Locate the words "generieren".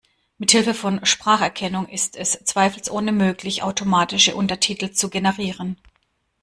5.11-5.77